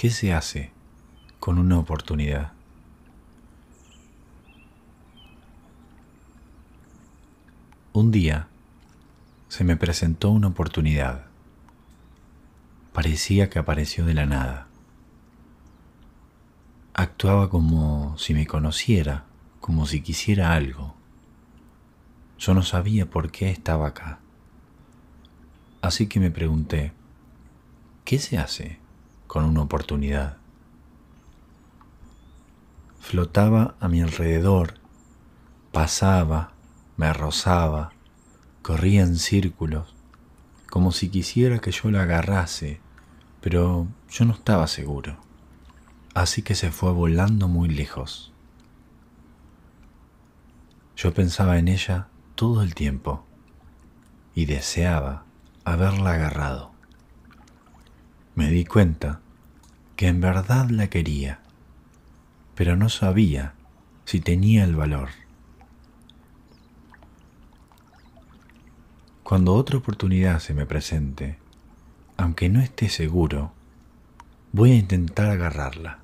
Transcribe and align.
¿Qué 0.00 0.08
se 0.08 0.32
hace 0.32 0.70
con 1.40 1.58
una 1.58 1.78
oportunidad? 1.78 2.52
Un 7.92 8.10
día 8.10 8.48
se 9.48 9.62
me 9.62 9.76
presentó 9.76 10.30
una 10.30 10.46
oportunidad. 10.46 11.26
Parecía 12.94 13.50
que 13.50 13.58
apareció 13.58 14.06
de 14.06 14.14
la 14.14 14.24
nada. 14.24 14.68
Actuaba 16.94 17.50
como 17.50 18.16
si 18.16 18.32
me 18.32 18.46
conociera, 18.46 19.26
como 19.60 19.84
si 19.84 20.00
quisiera 20.00 20.54
algo. 20.54 20.94
Yo 22.38 22.54
no 22.54 22.62
sabía 22.62 23.04
por 23.04 23.30
qué 23.30 23.50
estaba 23.50 23.88
acá. 23.88 24.18
Así 25.82 26.06
que 26.06 26.20
me 26.20 26.30
pregunté, 26.30 26.94
¿qué 28.06 28.18
se 28.18 28.38
hace 28.38 28.80
con 29.30 29.44
una 29.44 29.62
oportunidad? 29.62 30.38
Flotaba 32.98 33.76
a 33.78 33.86
mi 33.86 34.02
alrededor, 34.02 34.74
pasaba, 35.70 36.50
me 36.96 37.12
rozaba, 37.12 37.92
corría 38.62 39.02
en 39.02 39.14
círculos, 39.14 39.94
como 40.68 40.90
si 40.90 41.10
quisiera 41.10 41.60
que 41.60 41.70
yo 41.70 41.92
la 41.92 42.02
agarrase, 42.02 42.80
pero 43.40 43.86
yo 44.10 44.24
no 44.24 44.32
estaba 44.32 44.66
seguro. 44.66 45.16
Así 46.12 46.42
que 46.42 46.56
se 46.56 46.72
fue 46.72 46.90
volando 46.90 47.46
muy 47.46 47.68
lejos. 47.68 48.32
Yo 50.96 51.14
pensaba 51.14 51.58
en 51.58 51.68
ella 51.68 52.08
todo 52.34 52.62
el 52.62 52.74
tiempo 52.74 53.24
y 54.34 54.46
deseaba 54.46 55.22
haberla 55.64 56.14
agarrado. 56.14 56.79
Me 58.40 58.48
di 58.48 58.64
cuenta 58.64 59.20
que 59.96 60.08
en 60.08 60.22
verdad 60.22 60.70
la 60.70 60.88
quería, 60.88 61.40
pero 62.54 62.74
no 62.74 62.88
sabía 62.88 63.52
si 64.06 64.18
tenía 64.18 64.64
el 64.64 64.74
valor. 64.74 65.10
Cuando 69.24 69.52
otra 69.52 69.76
oportunidad 69.76 70.38
se 70.38 70.54
me 70.54 70.64
presente, 70.64 71.36
aunque 72.16 72.48
no 72.48 72.62
esté 72.62 72.88
seguro, 72.88 73.52
voy 74.52 74.70
a 74.70 74.76
intentar 74.76 75.28
agarrarla. 75.28 75.98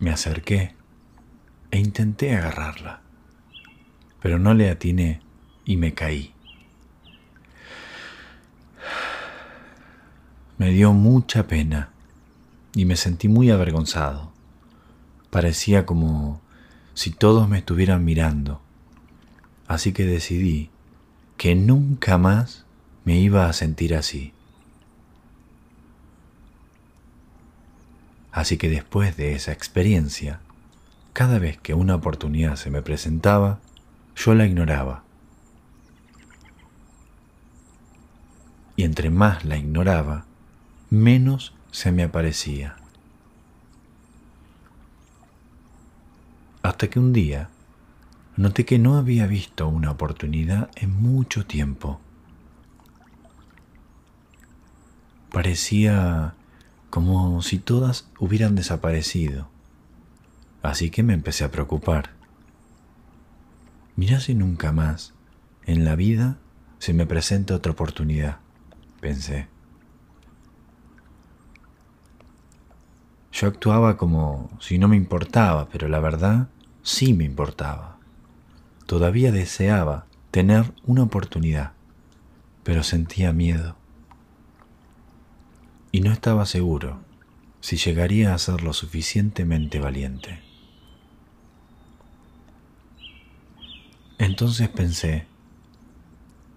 Me 0.00 0.10
acerqué 0.10 0.74
e 1.70 1.78
intenté 1.78 2.34
agarrarla 2.34 3.02
pero 4.20 4.40
no 4.40 4.54
le 4.54 4.68
atiné 4.68 5.20
y 5.64 5.76
me 5.76 5.94
caí. 5.94 6.35
Me 10.58 10.70
dio 10.70 10.92
mucha 10.92 11.46
pena 11.46 11.90
y 12.74 12.86
me 12.86 12.96
sentí 12.96 13.28
muy 13.28 13.50
avergonzado. 13.50 14.32
Parecía 15.30 15.84
como 15.84 16.40
si 16.94 17.10
todos 17.10 17.48
me 17.48 17.58
estuvieran 17.58 18.04
mirando. 18.04 18.62
Así 19.66 19.92
que 19.92 20.06
decidí 20.06 20.70
que 21.36 21.54
nunca 21.54 22.16
más 22.16 22.64
me 23.04 23.18
iba 23.18 23.48
a 23.48 23.52
sentir 23.52 23.94
así. 23.94 24.32
Así 28.32 28.56
que 28.56 28.68
después 28.68 29.16
de 29.16 29.34
esa 29.34 29.52
experiencia, 29.52 30.40
cada 31.12 31.38
vez 31.38 31.58
que 31.58 31.74
una 31.74 31.94
oportunidad 31.94 32.56
se 32.56 32.70
me 32.70 32.82
presentaba, 32.82 33.60
yo 34.14 34.34
la 34.34 34.46
ignoraba. 34.46 35.04
Y 38.76 38.84
entre 38.84 39.08
más 39.10 39.44
la 39.44 39.56
ignoraba, 39.56 40.26
menos 40.90 41.54
se 41.70 41.92
me 41.92 42.04
aparecía. 42.04 42.76
Hasta 46.62 46.88
que 46.88 46.98
un 46.98 47.12
día 47.12 47.48
noté 48.36 48.64
que 48.64 48.78
no 48.78 48.96
había 48.96 49.26
visto 49.26 49.66
una 49.68 49.90
oportunidad 49.90 50.70
en 50.76 50.90
mucho 50.90 51.46
tiempo. 51.46 52.00
Parecía 55.30 56.34
como 56.90 57.42
si 57.42 57.58
todas 57.58 58.08
hubieran 58.18 58.54
desaparecido, 58.54 59.48
así 60.62 60.90
que 60.90 61.02
me 61.02 61.14
empecé 61.14 61.44
a 61.44 61.50
preocupar. 61.50 62.10
Mirá 63.96 64.20
si 64.20 64.34
nunca 64.34 64.72
más 64.72 65.14
en 65.64 65.84
la 65.84 65.96
vida 65.96 66.38
se 66.78 66.92
me 66.92 67.06
presenta 67.06 67.54
otra 67.54 67.72
oportunidad, 67.72 68.38
pensé. 69.00 69.55
Yo 73.38 73.48
actuaba 73.48 73.98
como 73.98 74.48
si 74.60 74.78
no 74.78 74.88
me 74.88 74.96
importaba, 74.96 75.68
pero 75.68 75.88
la 75.88 76.00
verdad 76.00 76.48
sí 76.82 77.12
me 77.12 77.24
importaba. 77.24 77.98
Todavía 78.86 79.30
deseaba 79.30 80.06
tener 80.30 80.72
una 80.86 81.02
oportunidad, 81.02 81.72
pero 82.64 82.82
sentía 82.82 83.34
miedo. 83.34 83.76
Y 85.92 86.00
no 86.00 86.12
estaba 86.12 86.46
seguro 86.46 87.00
si 87.60 87.76
llegaría 87.76 88.32
a 88.32 88.38
ser 88.38 88.62
lo 88.62 88.72
suficientemente 88.72 89.80
valiente. 89.80 90.40
Entonces 94.16 94.70
pensé, 94.70 95.26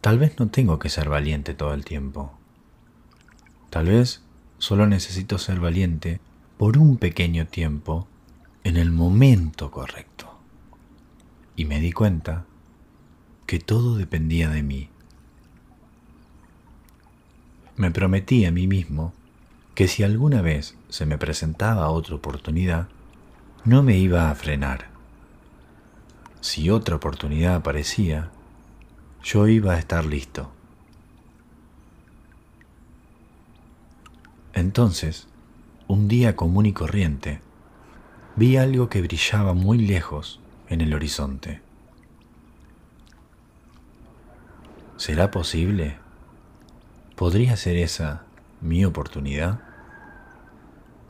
tal 0.00 0.18
vez 0.18 0.38
no 0.38 0.48
tengo 0.48 0.78
que 0.78 0.88
ser 0.88 1.10
valiente 1.10 1.52
todo 1.52 1.74
el 1.74 1.84
tiempo. 1.84 2.32
Tal 3.68 3.88
vez 3.88 4.22
solo 4.56 4.86
necesito 4.86 5.36
ser 5.36 5.60
valiente 5.60 6.22
por 6.58 6.78
un 6.78 6.96
pequeño 6.96 7.46
tiempo 7.46 8.06
en 8.64 8.76
el 8.76 8.90
momento 8.90 9.70
correcto. 9.70 10.38
Y 11.56 11.64
me 11.64 11.80
di 11.80 11.92
cuenta 11.92 12.44
que 13.46 13.58
todo 13.58 13.96
dependía 13.96 14.48
de 14.48 14.62
mí. 14.62 14.88
Me 17.76 17.90
prometí 17.90 18.44
a 18.44 18.50
mí 18.50 18.66
mismo 18.66 19.12
que 19.74 19.88
si 19.88 20.02
alguna 20.02 20.42
vez 20.42 20.76
se 20.88 21.06
me 21.06 21.18
presentaba 21.18 21.88
otra 21.88 22.14
oportunidad, 22.14 22.88
no 23.64 23.82
me 23.82 23.96
iba 23.98 24.30
a 24.30 24.34
frenar 24.34 24.92
si 26.42 26.70
otra 26.70 26.96
oportunidad 26.96 27.54
aparecía, 27.54 28.30
yo 29.22 29.46
iba 29.46 29.74
a 29.74 29.78
estar 29.78 30.04
listo. 30.04 30.50
Entonces, 34.52 35.28
un 35.92 36.08
día 36.08 36.36
común 36.36 36.64
y 36.64 36.72
corriente, 36.72 37.42
vi 38.34 38.56
algo 38.56 38.88
que 38.88 39.02
brillaba 39.02 39.52
muy 39.52 39.76
lejos 39.76 40.40
en 40.70 40.80
el 40.80 40.94
horizonte. 40.94 41.60
¿Será 44.96 45.30
posible? 45.30 45.98
¿Podría 47.14 47.58
ser 47.58 47.76
esa 47.76 48.22
mi 48.62 48.86
oportunidad? 48.86 49.60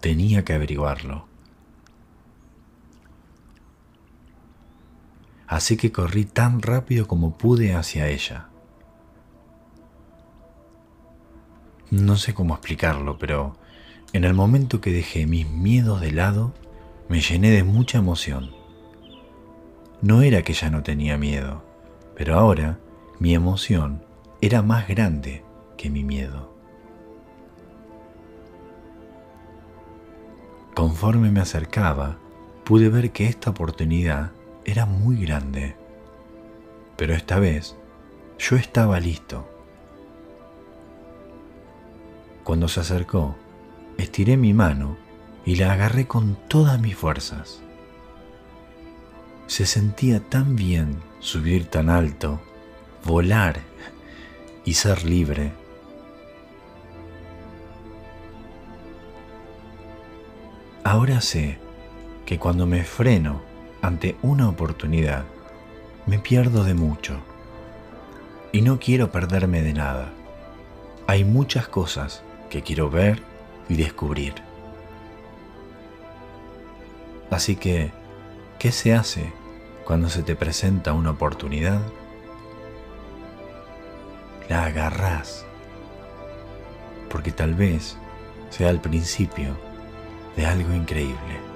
Tenía 0.00 0.44
que 0.44 0.52
averiguarlo. 0.54 1.26
así 5.48 5.78
que 5.78 5.90
corrí 5.90 6.26
tan 6.26 6.60
rápido 6.60 7.08
como 7.08 7.36
pude 7.36 7.74
hacia 7.74 8.06
ella. 8.06 8.48
No 11.90 12.16
sé 12.16 12.34
cómo 12.34 12.52
explicarlo, 12.54 13.18
pero 13.18 13.56
en 14.12 14.24
el 14.24 14.34
momento 14.34 14.80
que 14.80 14.92
dejé 14.92 15.26
mis 15.26 15.48
miedos 15.48 16.00
de 16.00 16.12
lado, 16.12 16.54
me 17.08 17.20
llené 17.20 17.50
de 17.50 17.62
mucha 17.62 17.98
emoción. 17.98 18.50
No 20.00 20.22
era 20.22 20.42
que 20.42 20.54
ya 20.54 20.70
no 20.70 20.82
tenía 20.82 21.18
miedo, 21.18 21.62
pero 22.16 22.38
ahora 22.38 22.78
mi 23.18 23.34
emoción 23.34 24.02
era 24.40 24.62
más 24.62 24.88
grande 24.88 25.44
que 25.76 25.90
mi 25.90 26.04
miedo. 26.04 26.54
Conforme 30.74 31.30
me 31.30 31.40
acercaba, 31.40 32.18
pude 32.64 32.88
ver 32.88 33.10
que 33.10 33.26
esta 33.26 33.50
oportunidad 33.50 34.30
era 34.64 34.86
muy 34.86 35.24
grande, 35.24 35.76
pero 36.96 37.14
esta 37.14 37.38
vez 37.38 37.76
yo 38.38 38.56
estaba 38.56 39.00
listo. 39.00 39.48
Cuando 42.44 42.68
se 42.68 42.80
acercó, 42.80 43.36
estiré 43.98 44.36
mi 44.36 44.54
mano 44.54 44.96
y 45.44 45.56
la 45.56 45.72
agarré 45.72 46.06
con 46.06 46.36
todas 46.48 46.80
mis 46.80 46.96
fuerzas. 46.96 47.60
Se 49.46 49.66
sentía 49.66 50.20
tan 50.20 50.56
bien 50.56 50.96
subir 51.20 51.66
tan 51.66 51.90
alto, 51.90 52.40
volar 53.04 53.60
y 54.64 54.74
ser 54.74 55.04
libre. 55.04 55.52
Ahora 60.84 61.20
sé 61.20 61.58
que 62.24 62.38
cuando 62.38 62.66
me 62.66 62.84
freno 62.84 63.42
ante 63.82 64.16
una 64.22 64.48
oportunidad, 64.48 65.24
me 66.06 66.18
pierdo 66.18 66.64
de 66.64 66.74
mucho. 66.74 67.20
Y 68.52 68.62
no 68.62 68.78
quiero 68.78 69.10
perderme 69.12 69.62
de 69.62 69.74
nada. 69.74 70.12
Hay 71.06 71.24
muchas 71.24 71.68
cosas 71.68 72.22
que 72.48 72.62
quiero 72.62 72.90
ver, 72.90 73.22
y 73.68 73.76
descubrir. 73.76 74.34
Así 77.30 77.56
que, 77.56 77.92
¿qué 78.58 78.72
se 78.72 78.94
hace 78.94 79.32
cuando 79.84 80.08
se 80.08 80.22
te 80.22 80.34
presenta 80.34 80.92
una 80.92 81.10
oportunidad? 81.10 81.80
La 84.48 84.64
agarrás, 84.64 85.44
porque 87.10 87.32
tal 87.32 87.54
vez 87.54 87.98
sea 88.50 88.70
el 88.70 88.80
principio 88.80 89.56
de 90.36 90.46
algo 90.46 90.72
increíble. 90.72 91.47